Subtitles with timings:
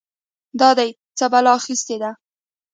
[0.59, 2.11] دا دې څه بلا اخيستې ده؟!